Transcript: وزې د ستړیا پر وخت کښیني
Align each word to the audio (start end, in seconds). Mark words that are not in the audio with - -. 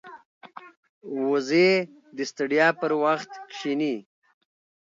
وزې 1.29 1.69
د 2.15 2.17
ستړیا 2.31 2.67
پر 2.79 2.91
وخت 3.03 3.31
کښیني 3.49 3.95